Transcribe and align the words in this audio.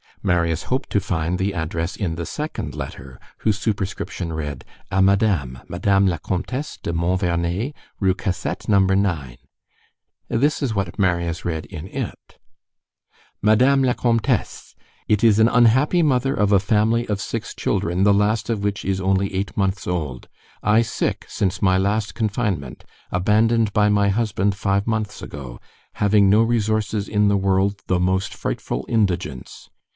Marius 0.23 0.63
hoped 0.63 0.91
to 0.91 0.99
find 0.99 1.37
the 1.39 1.53
address 1.53 1.95
in 1.95 2.13
the 2.15 2.27
second 2.27 2.75
letter, 2.75 3.19
whose 3.39 3.57
superscription 3.57 4.33
read: 4.33 4.63
À 4.91 5.03
Madame, 5.03 5.59
Madame 5.67 6.05
la 6.05 6.17
Comtesse 6.19 6.77
de 6.77 6.93
Montvernet, 6.93 7.73
Rue 7.99 8.13
Cassette, 8.13 8.67
No. 8.67 8.79
9. 8.79 9.37
This 10.27 10.61
is 10.61 10.75
what 10.75 10.97
Marius 10.99 11.43
read 11.43 11.65
in 11.67 11.87
it:— 11.87 12.37
MADAME 13.41 13.83
LA 13.83 13.93
COMTESSE: 13.93 14.75
It 15.07 15.23
is 15.23 15.39
an 15.39 15.47
unhappy 15.47 16.03
mother 16.03 16.35
of 16.35 16.51
a 16.51 16.59
family 16.59 17.07
of 17.07 17.21
six 17.21 17.55
children 17.55 18.03
the 18.03 18.13
last 18.13 18.49
of 18.49 18.63
which 18.63 18.85
is 18.85 19.01
only 19.01 19.33
eight 19.33 19.55
months 19.57 19.87
old. 19.87 20.27
I 20.63 20.83
sick 20.83 21.25
since 21.27 21.63
my 21.63 21.77
last 21.79 22.13
confinement, 22.13 22.85
abandoned 23.11 23.73
by 23.73 23.89
my 23.89 24.09
husband 24.09 24.55
five 24.55 24.85
months 24.85 25.21
ago, 25.23 25.59
haveing 25.95 26.23
no 26.29 26.41
resources 26.43 27.07
in 27.07 27.27
the 27.27 27.37
world 27.37 27.81
the 27.87 27.99
most 27.99 28.35
frightful 28.35 28.85
indigance. 28.87 29.69